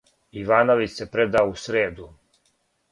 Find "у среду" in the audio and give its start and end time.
1.53-2.13